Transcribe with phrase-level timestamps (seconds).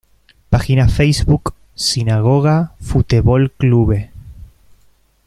[0.49, 4.09] Página Facebook: "Sinagoga Futebol Clube"